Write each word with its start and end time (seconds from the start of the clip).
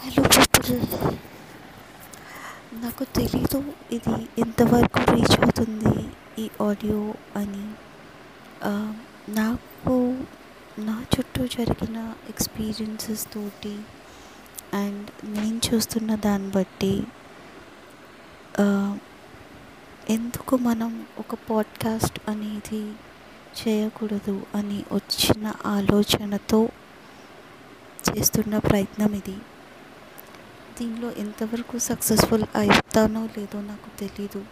Hello 0.00 0.22
people. 0.22 0.76
నాకు 2.82 3.04
తెలీదు 3.04 3.58
ఇది 3.92 4.28
ఎంతవరకు 4.38 4.98
రీచ్ 5.12 5.40
అవుతుంది 5.40 6.08
ఈ 6.38 6.50
ఆడియో 6.62 7.00
అని. 7.36 7.64
నాకు 9.32 9.96
నా 10.78 11.04
చుట్టూ 11.14 11.46
జరిగిన 11.46 12.14
ఎక్స్పీరియన్సెస్ 12.28 13.26
తోటి 13.32 13.74
అండ్ 14.74 15.10
నేను 15.24 15.60
చూస్తున్న 15.68 16.14
దాన్ని 16.14 16.50
బట్టి 16.50 16.94
ఎందుకు 20.10 20.56
మనం 20.56 21.06
ఒక 21.18 21.34
పాడ్కాస్ట్ 21.50 22.30
అనేది 22.30 22.82
చేయకూడదు 23.60 24.46
అని 24.54 24.84
వచ్చిన 24.92 25.52
ఆలోచనతో 25.66 26.68
చేస్తున్న 28.08 28.58
ప్రయత్నం 28.58 29.14
ఇది. 29.14 29.36
దీనిలో 30.80 31.12
ఎంతవరకు 31.12 31.78
సక్సెస్ఫుల్ 31.78 32.44
అవుతానో 32.54 33.26
లేదో 33.26 33.60
నాకు 33.60 33.88
తెలీదు. 33.98 34.44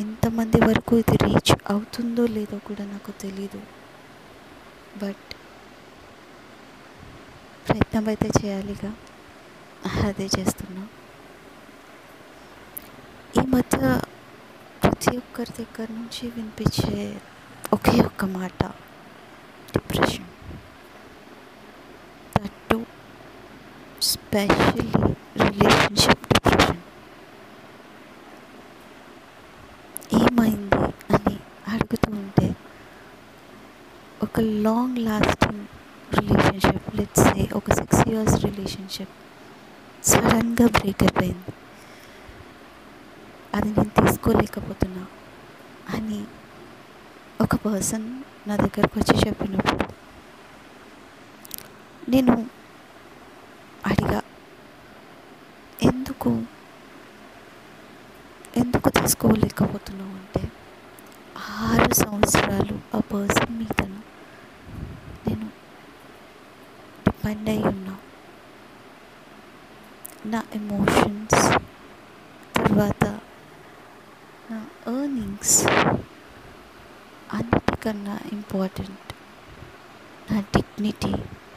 ఎంతమంది 0.00 0.58
వరకు 0.60 0.98
ఇది 0.98 1.16
రీచ్ 1.24 1.52
అవుతుందో 1.70 2.26
లేదో 2.26 2.58
కూడా 2.58 2.84
నాకు 2.84 3.10
తెలీదు. 3.10 3.60
బట్ 5.02 5.28
ప్రయత్నం 7.68 8.08
అయితే 8.08 8.28
చేయాలిగా 8.28 8.90
అదే 10.08 10.28
చేస్తున్నా. 10.38 10.84
ఈ 13.38 13.46
మధ్య 13.46 13.78
ప్రతి 14.82 15.16
ఒక్కరి 15.16 15.52
దగ్గర 15.62 15.88
నుంచి 15.92 16.30
వినిపించే 16.30 17.20
ఒకే 17.72 18.00
ఒక్క 18.00 18.24
మాట. 18.24 18.60
డిప్రెషన్ 19.74 20.28
స్పెషల్లీ 24.36 24.86
రిలేషన్షిప్ 25.42 26.24
డిప్రెషన్ 26.32 26.80
ఏమైంది 30.18 30.80
అని 31.10 31.34
అడుగుతూ 31.68 32.10
ఉంటే 32.14 32.48
ఒక 34.22 34.40
long 34.64 34.98
lasting 34.98 35.62
relationship 36.10 36.90
let's 36.96 37.22
say 37.22 37.46
ఒక 37.52 37.70
సిక్స్ 37.72 38.02
ఇయర్స్ 38.08 38.36
రిలేషన్షిప్ 38.44 39.14
సడన్గా 40.02 40.66
బ్రేక్ 40.66 41.02
అయిపోయింది 41.02 41.54
అది 43.54 43.70
నేను 43.70 43.94
తీసుకోలేకపోతున్నా 44.00 45.06
అని 45.94 46.20
ఒక 47.40 47.54
పర్సన్ 47.66 48.06
నా 48.48 48.56
దగ్గరకు 48.56 48.98
వచ్చి 48.98 49.16
చెప్పినప్పుడు 49.26 49.86
నేను 52.08 52.36
అడిగా 53.84 54.20
ఎందుకు? 56.26 56.44
ఎందుకు 58.56 58.88
తీసుకోలేకపోతున్నావు 58.90 60.10
అంటే 60.10 60.42
ఆరు 61.62 61.94
సంవత్సరాలు 61.94 62.74
ఆ 62.94 63.00
పర్సన్ 63.12 63.58
మీద 63.58 63.80
నేను 65.26 65.46
డిపెండ్ 67.04 67.48
అయి 67.48 67.62
ఉన్నా. 67.62 67.94
నా 70.26 70.42
ఎమోషన్స్ 70.54 71.40
తర్వాత 72.54 73.04
నా 74.50 74.58
ఎర్నింగ్స్ 74.94 75.56
అన్నిటికన్నా 77.32 78.18
ఇంపార్టెంట్ 78.32 79.12
నా 80.30 80.40
డిగ్నిటీ 80.56 81.12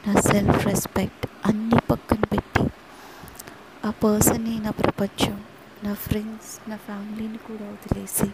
నా 0.08 0.22
సెల్ఫ్ 0.22 0.68
రెస్పెక్ట్ 0.68 1.26
అన్నీ 1.46 1.80
పక్కన 1.92 2.24
పెట్టి 2.26 2.64
పర్సనే 4.02 4.54
నా 4.58 4.72
ప్రపంచం 4.80 5.38
నా 5.84 5.94
ఫ్రెండ్స్ 6.04 6.52
నా 6.70 6.76
ఫ్యామిలీని 6.78 7.40
కూడా 7.48 7.66
వదిలేసి 7.72 8.28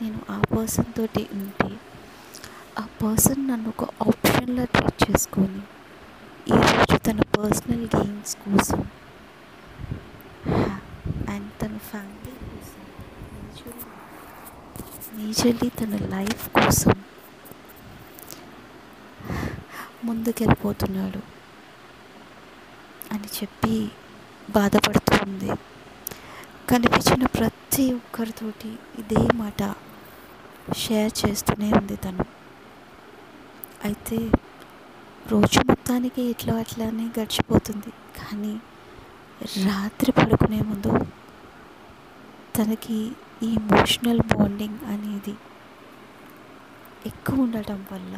నేను 0.00 0.18
ఆ 0.30 0.38
పర్సన్ 0.52 0.88
తోటి 0.96 1.22
ఉంటే 1.32 1.68
ఆ 2.78 2.84
పర్సన్ 3.02 3.42
నన్ను 3.48 3.68
ఒక 3.68 3.84
ఆప్షన్లా 4.04 4.64
ట్రీట్ 4.64 4.98
చేసుకొని 5.04 5.62
ఈరోజు 6.46 6.96
తన 7.06 7.20
పర్సనల్ 7.36 7.86
గెయిన్స్ 7.94 8.34
కోసం 8.36 8.82
అండ్ 11.28 11.48
తన 11.60 11.76
ఫ్యామిలీ 11.90 12.34
కోసం 12.42 12.82
మేజర్లీ 15.16 15.70
తన 15.76 16.02
లైఫ్ 16.10 16.44
కోసం 16.58 16.96
ముందుకెళ్ళిపోతున్నాడు 20.04 21.22
అని 23.12 23.30
చెప్పి 23.38 23.74
బాధపడుతూ 24.56 25.14
ఉంది 25.26 25.50
కనిపించిన 26.70 27.24
ప్రతి 27.36 27.84
ఒక్కరితోటి 27.92 28.70
ఇదే 28.98 29.22
మాట 29.34 29.62
షేర్ 30.82 31.12
చేస్తూనే 31.20 31.68
ఉంది 31.72 31.96
తను. 31.96 32.24
అయితే 33.84 34.18
రోజు 35.30 35.60
మొత్తానికి 35.70 36.22
ఇట్లా 36.22 36.54
అట్లానే 36.54 37.06
గడిచిపోతుంది. 37.18 37.90
కానీ 38.18 38.54
రాత్రి 39.66 40.12
పడుకునే 40.12 40.60
ముందు 40.60 40.92
తనకి 42.56 42.98
ఈ 43.42 43.50
ఎమోషనల్ 43.54 44.22
బాండింగ్ 44.32 44.80
అనేది 44.94 45.34
ఎక్కువ 47.06 47.44
ఉండటం 47.44 47.80
వల్ల 47.92 48.14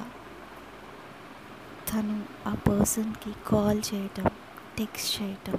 తను 1.90 2.16
ఆ 2.50 2.54
పర్సన్కి 2.68 3.32
కాల్ 3.50 3.82
చేయటం 3.90 4.28
టెక్స్ట్ 4.78 5.10
చేయటం 5.18 5.58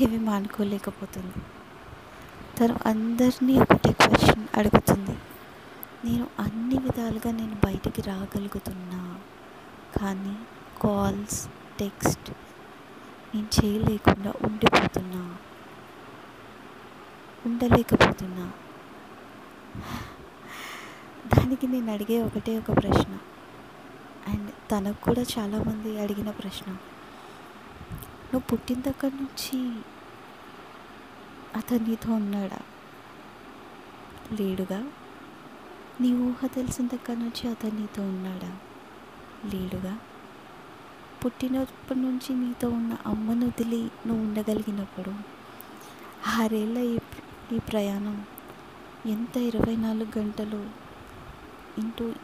ఇవి 0.00 0.18
మానుకోలేకపోతుంది 0.18 1.40
తను 2.58 2.76
అందరినీ 2.86 3.58
ఒకటే 3.58 3.92
క్వశ్చన్ 3.92 4.46
అడుగుతుంది. 4.56 5.14
నేను 6.04 6.26
అన్ని 6.38 6.78
విధాలుగా 6.78 7.30
నేను 7.30 7.56
బయటికి 7.64 8.02
రాగలుగుతున్నా 8.02 9.20
కానీ 9.96 10.36
కాల్స్ 10.82 11.48
టెక్స్ట్ 11.78 12.30
నేను 13.34 13.48
చేయలేకుండా 13.58 14.32
ఉండిపోతున్నా 14.46 15.22
ఉండలేకపోతున్నా. 17.46 18.52
దానికి 21.34 21.66
నేను 21.66 21.92
అడిగే 21.92 22.22
ఒకటే 22.22 22.58
ఒక 22.58 22.70
ప్రశ్న. 22.70 23.18
అండ్ 24.28 24.50
తనకు 24.70 25.00
కూడా 25.04 25.22
చాలామంది 25.22 26.00
అడిగిన 26.00 26.30
ప్రశ్న. 26.30 26.76
నువ్వు 28.32 28.46
పుట్టిన 28.48 28.80
దగ్గర 28.80 29.10
నుంచి 29.14 29.58
అతను 31.56 31.84
నీతో 31.84 32.14
ఉన్నాడా? 32.14 32.60
లేడుగా? 34.32 34.80
నీ 36.00 36.12
ఊహ 36.14 36.46
తెలిసిన 36.46 36.86
దగ్గర 36.86 37.16
నుంచి 37.16 37.48
అతను 37.48 37.76
నీతో 37.80 38.02
ఉన్నాడా? 38.02 38.50
లేడుగా? 39.44 39.98
పుట్టినప్పటి 41.24 42.00
నుంచి 42.00 42.34
నీతో 42.34 42.68
ఉన్న 42.68 42.96
అమ్మను 43.06 43.46
వదిలి 43.46 43.90
నువ్వు 44.06 44.24
ఉండగలిగినప్పుడు 44.24 45.12
ఆరేళ్ళ 46.26 46.78
ఈ 46.78 46.98
ఈ 47.52 47.58
ప్రయాణం 47.58 48.26
ఎంత 49.06 49.36
ఇరవై 49.36 49.76
నాలుగు 49.76 50.18
గంటలు 50.18 50.66
ఇంటూ 51.78 52.14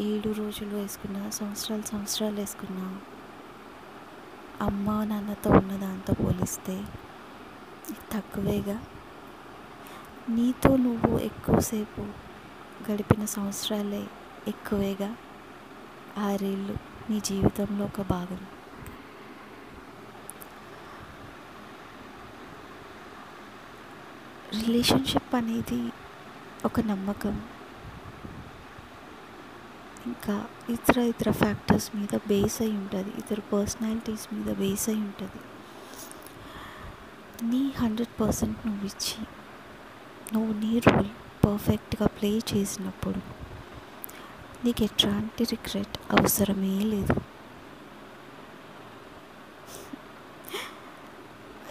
ఏడు 0.00 0.32
రోజులు 0.32 0.76
వేసుకున్నా 0.76 1.30
సంవత్సరాలు 1.30 1.82
సంవత్సరాలు 1.82 2.34
వేసుకున్నా 2.34 2.86
అమ్మ 4.60 5.04
నాన్నతో 5.04 5.50
ఉన్న 5.50 5.76
దాంతో 5.76 6.14
పోలిస్తే 6.14 6.84
తక్కువేగా. 8.12 8.84
నీతో 10.28 10.76
నువ్వు 10.76 11.18
ఎక్కువసేపు 11.18 12.06
గడిపిన 12.90 13.24
సంవత్సరాలే 13.24 14.06
ఎక్కువేగా. 14.48 15.16
ఆరేళ్ళు 16.18 16.76
నీ 17.10 17.20
జీవితంలో 17.20 17.84
ఒక 17.84 18.00
భాగం. 18.00 18.46
రిలేషన్షిప్ 24.60 25.34
అనేది 25.34 25.92
ఒక 26.64 26.80
నమ్మకం. 26.80 27.53
ఇంకా 30.06 30.46
ఇతర 30.70 30.98
ఇతర 30.98 31.30
ఫ్యాక్టర్స్ 31.30 31.96
మీద 31.96 32.18
బేస్ 32.28 32.62
అయి 32.62 32.72
ఉంటుంది. 32.72 33.10
ఇతర 33.18 33.40
పర్సనాలిటీస్ 33.52 34.34
మీద 34.34 34.56
బేస్ 34.56 34.88
అయి 34.88 34.98
ఉంటుంది. 34.98 35.40
నీ 37.42 37.62
హండ్రెడ్ 37.78 38.20
పర్సెంట్ 38.20 38.66
నువ్వు 38.66 38.86
ఇచ్చి 38.86 39.20
నువ్వు 40.32 40.52
నీ 40.52 40.78
రోల్ 40.78 41.10
పర్ఫెక్ట్గా 41.44 42.06
ప్లే 42.06 42.30
చేసినప్పుడు 42.52 43.20
నీకు 44.64 44.82
ఎట్లాంటి 44.82 45.44
రిగ్రెట్ 45.44 45.96
అవసరమే 46.10 46.76
లేదు. 46.84 47.16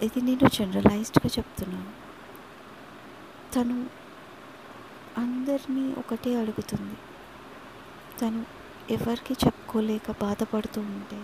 ఇది 0.02 0.20
నేను 0.20 0.48
జనరలైజ్డ్గా 0.48 1.30
చెప్తున్నాను. 1.38 1.92
తను 3.54 3.76
అందరినీ 5.20 5.94
ఒకటే 5.98 6.30
అడుగుతుంది. 6.40 6.96
తను 8.20 8.46
ఎవరికి 8.90 9.34
చెప్పుకోలేక 9.44 10.10
బాధపడుతూ 10.10 10.80
ఉంటే 10.80 11.20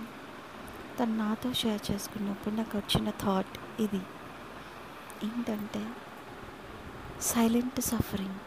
తను 0.98 1.16
నాతో 1.16 1.52
షేర్ 1.52 1.90
చేసుకున్నప్పుడు 1.90 2.54
నాకు 2.54 2.78
వచ్చిన 2.78 3.10
థాట్ 3.10 3.82
ఇది. 3.82 4.00
ఏంటంటే 5.26 5.82
సైలెంట్ 7.20 7.80
సఫరింగ్. 7.80 8.40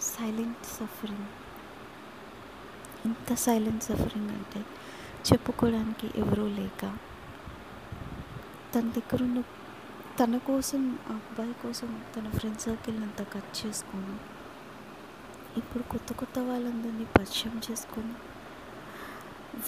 Silent 0.00 0.66
suffering. 0.66 1.28
ఇంత 3.06 3.34
సైలెంట్ 3.34 3.84
సఫరింగ్ 3.84 4.30
అంటే 4.30 4.60
చెప్పుకోవడానికి 5.28 6.10
ఎవరూ 6.16 6.46
లేక 6.48 6.82
తన 8.74 8.86
దగ్గర 8.96 9.22
ఉన్న 9.22 9.40
తన 10.20 10.36
కోసం 10.36 10.98
ఆ 11.08 11.12
అబ్బాయి 11.12 11.52
కోసం 11.52 12.02
తన 12.16 12.30
ఫ్రెండ్ 12.30 12.60
సర్కిల్ 12.60 13.02
అంతా 13.02 13.24
కట్ 13.24 13.66
చేసుకొని 13.66 14.16
ఇప్పుడు 15.56 15.82
కొత్త 15.82 16.12
కొత్త 16.12 16.38
వాళ్ళందరినీ 16.38 17.04
పరిచయం 17.04 17.60
చేసుకొని 17.70 18.14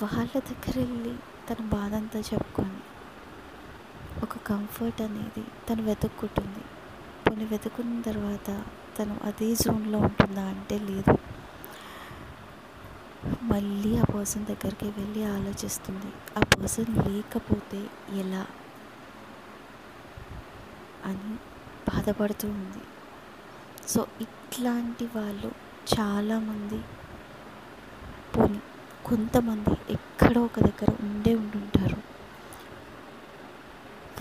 వాళ్ళ 0.03 0.39
దగ్గర 0.39 0.79
వెళ్ళి 0.79 1.15
తన 1.49 1.65
బాధ 1.65 1.95
అంతా 1.95 2.19
చెప్పుకొని 2.21 2.81
ఒక 4.23 4.39
కంఫర్ట్ 4.39 5.03
అనేది 5.03 5.45
తను 5.69 5.83
వెతుక్కుంటుంది. 5.83 6.61
కొన్ని 7.29 7.45
వెతుకున్న 7.45 8.03
తర్వాత 8.03 8.65
తను 8.99 9.21
అదే 9.25 9.55
జోన్లో 9.55 9.99
ఉంటుందా 9.99 10.43
అంటే 10.43 10.79
లేదు. 10.79 11.19
మళ్ళీ 13.43 13.99
ఆ 13.99 14.03
పర్సన్ 14.03 14.47
దగ్గరికి 14.47 14.85
వెళ్ళి 14.85 15.25
ఆలోచిస్తుంది. 15.25 16.13
ఆ 16.37 16.41
పర్సన్ 16.41 17.09
లేకపోతే 17.09 17.87
ఎలా 18.11 18.47
అని 21.05 21.35
బాధపడుతూ 21.89 22.49
ఉంది. 22.49 22.83
సో 23.89 24.07
ఇట్లాంటి 24.21 25.05
వాళ్ళు 25.05 25.72
చాలామంది 25.89 26.79
పోని 28.35 28.61
కొంతమంది 29.05 29.93
ఎక్కడో 29.93 30.45
ఒక 30.45 30.61
దగ్గర 30.61 30.97
ఉండే 31.01 31.35
ఉంటుంటారు 31.35 31.99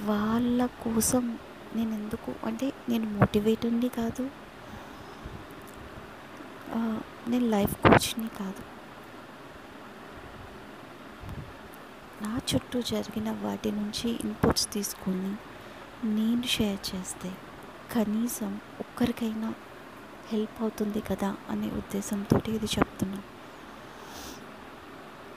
వాళ్ళ 0.01 0.65
కోసం 0.65 1.39
నేను 1.75 1.93
ఎందుకు 1.93 2.35
అంటే 2.45 2.73
నేను 2.89 3.05
మోటివేటర్ని 3.05 3.89
కాదు. 3.89 4.23
నేను 7.29 7.45
లైఫ్ 7.45 7.75
కోచ్ని 7.75 8.27
కాదు. 8.27 8.63
నా 12.23 12.39
చుట్టూ 12.49 12.81
జరిగిన 12.81 13.31
వాటి 13.31 13.71
నుంచి 13.71 14.09
ఇన్పుట్స్ 14.09 14.73
తీసుకొని 14.73 15.33
నేను 16.07 16.43
షేర్ 16.47 16.95
చేస్తే 16.95 17.31
కనీసం 17.91 18.61
ఒక్కరికైనా 18.79 19.53
హెల్ప్ 20.31 20.61
అవుతుంది 20.61 21.01
కదా 21.01 21.35
అనే 21.49 21.67
ఉద్దేశంతో 21.67 22.39
ఇది 22.47 22.65
చెప్తున్నాం. 22.65 23.23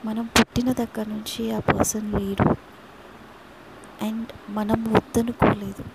మనం 0.05 0.25
పుట్టిన 0.25 0.71
దగ్గర 0.71 1.07
నుంచి 1.07 1.51
ఆ 1.51 1.59
పర్సన్ 1.59 2.13
లేడు. 2.13 2.55
అండ్ 4.05 4.27
మనం 4.49 4.93
వద్దనుకోలేదు. 4.93 5.85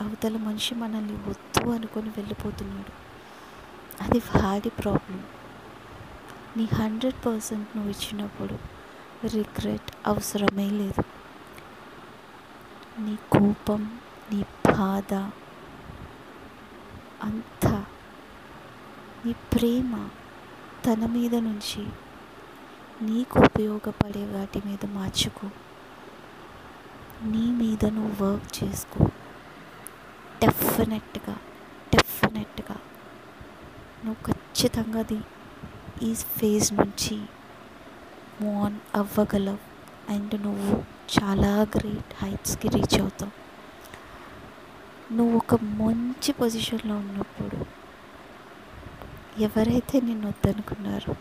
అవతల 0.00 0.36
మనిషి 0.36 0.74
మనల్ని 0.74 1.12
వద్దు 1.12 1.70
అనుకొని 1.70 2.08
వెళ్ళిపోతున్నాడు. 2.08 2.92
అది 4.02 4.18
వాడి 4.18 4.70
ప్రాబ్లం. 4.70 5.24
నీ 6.56 6.64
హండ్రెడ్ 6.64 7.26
పర్సెంట్ 7.26 7.76
నువ్వు 7.76 7.90
ఇచ్చినప్పుడు 7.90 8.58
రిగ్రెట్ 9.26 9.92
అవసరమే 10.06 10.70
లేదు. 10.70 11.02
నీ 13.00 13.18
కోపం 13.32 13.98
నీ 14.32 14.42
బాధ 14.42 15.14
అంత 17.22 17.61
నీ 19.26 19.32
ప్రేమ 19.32 20.08
తన 20.86 21.06
మీద 21.06 21.34
నుంచి 21.34 21.82
నీకు 23.02 23.38
ఉపయోగపడే 23.38 24.24
వాటి 24.26 24.62
మీద 24.66 24.86
మార్చుకో. 24.86 25.50
నీ 27.22 27.50
మీద 27.50 27.84
నువ్వు 27.84 28.24
వర్క్ 28.24 28.64
చేసుకో. 28.64 29.04
డెఫినెట్గా 30.42 31.34
డెఫినెట్గా 31.94 32.76
నువ్వు 34.04 34.32
ఖచ్చితంగా 34.32 34.98
అది 34.98 35.20
ఈ 36.02 36.14
ఫేజ్ 36.14 36.72
నుంచి 36.72 37.22
మోన్ 38.40 38.76
అవ్వగలవు. 38.94 39.58
అండ్ 40.12 40.42
నువ్వు 40.42 40.84
చాలా 41.22 41.62
గ్రేట్ 41.62 42.24
హైట్స్కి 42.24 42.68
రీచ్ 42.68 43.00
అవుతావు. 43.00 43.32
నువ్వు 45.14 45.36
ఒక 45.38 45.54
మంచి 45.54 46.32
పొజిషన్లో 46.32 46.96
ఉన్నప్పుడు 46.96 47.81
ఎవరైతే 49.38 50.00
నిన్ను 50.00 50.28
వద్దనుకున్నారో 50.28 51.14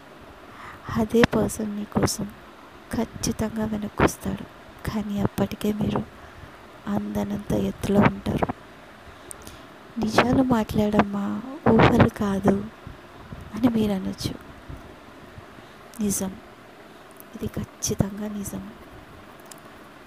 అదే 0.97 1.21
పర్సన్ 1.21 1.75
నీ 1.75 1.83
కోసం 1.83 2.31
ఖచ్చితంగా 2.93 3.65
వెనక్కి 3.65 4.03
వస్తాడు 4.03 4.43
కానీ 4.89 5.21
అప్పటికే 5.21 5.73
మీరు 5.73 6.03
అందనంత 6.87 7.53
ఎత్తులో 7.53 7.99
ఉంటారు. 7.99 8.53
నిజాలు 9.99 10.43
మాట్లాడమ్మా 10.43 11.41
ఊహలు 11.69 12.09
కాదు 12.09 12.65
అని 13.55 13.67
మీరు 13.67 13.91
అనొచ్చు. 13.91 14.35
నిజం. 15.99 16.35
ఇది 17.35 17.47
ఖచ్చితంగా 17.47 18.27
నిజం. 18.27 18.71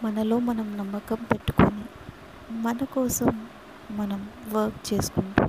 మనలో 0.04 0.38
మనం 0.38 0.76
నమ్మకం 0.76 1.16
పెట్టుకొని 1.32 1.84
మన 2.50 2.84
కోసం 2.84 3.48
మనం 3.90 4.28
వర్క్ 4.52 4.94
చేసుకుంటూ 4.94 5.48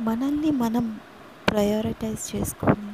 మనల్ని 0.00 0.50
మనం 0.50 1.00
ప్రయారిటైజ్ 1.50 2.22
చేసుకొని 2.34 2.92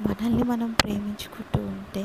మనల్ని 0.00 0.42
మనం 0.42 0.70
ప్రేమించుకుంటూ 0.72 1.60
ఉంటే 1.74 2.02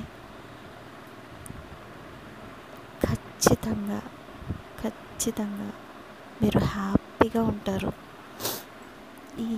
ఖచ్చితంగా 3.06 4.00
ఖచ్చితంగా 4.82 5.70
మీరు 6.42 6.60
హ్యాపీగా 6.66 7.42
ఉంటారు. 7.44 7.92
ఈ 9.40 9.50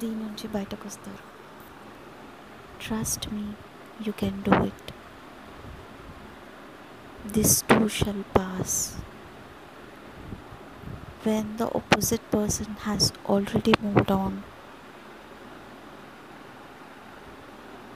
దీని 0.00 0.18
నుంచి 0.24 0.46
బయటకు 0.48 0.84
వస్తారు 0.86 1.22
trust 2.86 3.26
me 3.34 3.46
you 4.06 4.12
can 4.12 4.42
do 4.42 4.54
it 4.64 4.90
this 7.32 7.56
too 7.72 7.80
shall 8.00 8.26
pass 8.38 8.76
when 11.24 11.56
the 11.56 11.66
opposite 11.78 12.24
person 12.30 12.70
has 12.84 13.04
already 13.32 13.74
moved 13.82 14.10
on 14.12 14.32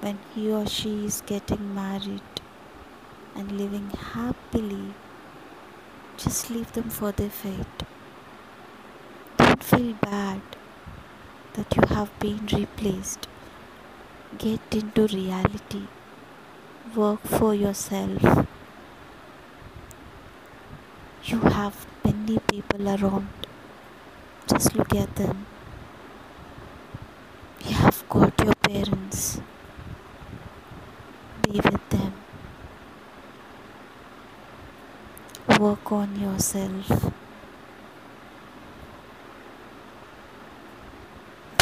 when 0.06 0.18
he 0.34 0.50
or 0.52 0.64
she 0.66 0.92
is 1.04 1.20
getting 1.26 1.74
married 1.74 2.42
and 3.34 3.52
living 3.60 3.90
happily 4.14 4.94
just 6.16 6.50
leave 6.50 6.72
them 6.72 6.88
for 6.98 7.12
their 7.20 7.34
fate 7.42 7.86
don't 9.38 9.64
feel 9.70 9.92
bad 10.08 10.58
that 11.54 11.76
you 11.76 11.88
have 11.94 12.12
been 12.26 12.46
replaced 12.58 13.26
get 14.38 14.78
into 14.82 15.08
reality 15.16 15.86
work 16.94 17.32
for 17.38 17.54
yourself 17.54 18.46
you 21.28 21.40
have 21.40 21.86
many 22.04 22.38
people 22.38 22.88
around. 22.88 23.28
Just 24.46 24.76
look 24.76 24.94
at 24.94 25.16
them. 25.16 25.44
You 27.64 27.74
have 27.74 28.08
got 28.08 28.32
your 28.44 28.54
parents. 28.54 29.40
With 31.60 31.88
them. 31.90 32.12
Work 35.60 35.92
on 35.92 36.20
yourself. 36.20 37.12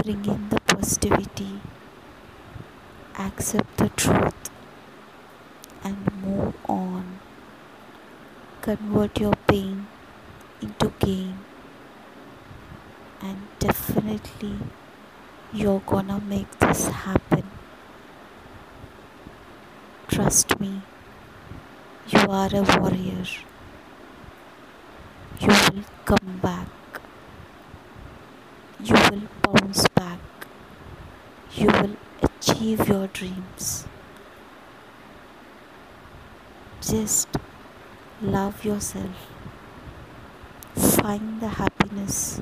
Bring 0.02 0.24
in 0.24 0.48
the 0.48 0.60
positivity. 0.60 1.60
Accept 3.18 3.76
the 3.76 3.88
truth. 3.90 4.50
And 5.82 6.10
move 6.22 6.54
on 6.68 7.20
convert 8.64 9.20
your 9.20 9.34
pain 9.46 9.86
into 10.62 10.90
gain 10.98 11.36
and 13.20 13.36
definitely 13.58 14.56
you're 15.52 15.82
gonna 15.84 16.18
make 16.18 16.50
this 16.60 16.86
happen 16.86 17.34
trust 20.14 20.59
me 20.61 20.73
you 22.14 22.21
are 22.40 22.50
a 22.61 22.62
warrior 22.75 23.25
you 25.40 25.49
will 25.49 25.83
come 26.11 26.38
back 26.42 27.00
you 28.90 28.94
will 29.06 29.26
bounce 29.47 29.88
back 30.00 30.47
you 31.56 31.66
will 31.66 31.97
achieve 32.28 32.87
your 32.88 33.06
dreams 33.09 33.87
just 36.80 37.28
love 38.21 38.64
yourself. 38.64 39.16
Find 40.75 41.40
the 41.40 41.49
happiness 41.49 42.40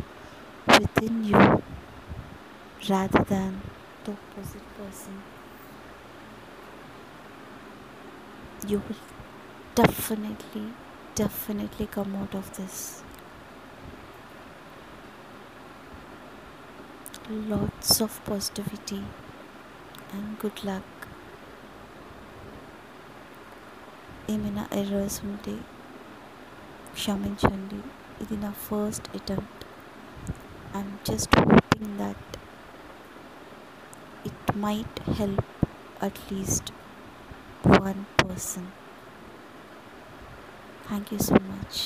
within 0.67 1.25
you 1.25 1.63
rather 2.89 3.25
than 3.25 3.61
the 4.05 4.13
opposite 4.13 4.67
person. 4.77 5.23
you 8.64 8.80
will 8.80 9.04
definitely 9.76 10.66
definitely 11.16 11.88
come 11.88 12.16
out 12.16 12.34
of 12.36 12.48
this 12.58 12.78
lots 17.48 18.02
of 18.02 18.12
positivity 18.26 19.02
and 20.14 20.28
good 20.40 20.60
luck 20.64 20.88
ఏమైనా 24.34 24.64
errors 24.80 25.18
ఉంటే 25.26 25.54
క్షమించండి 26.96 27.78
ఇది 28.24 28.38
నా 28.42 28.50
first 28.64 29.08
attempt 29.18 29.64
I'm 30.78 30.96
just 31.10 31.36
hoping 31.42 31.94
that 32.02 32.34
it 34.30 34.50
might 34.66 35.00
help 35.20 35.54
at least 36.08 36.72
one 37.65 38.01
person 38.21 38.69
thank 40.89 41.11
you 41.13 41.19
so 41.21 41.39
much 41.51 41.81